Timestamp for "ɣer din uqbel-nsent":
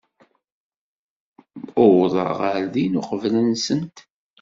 2.39-3.97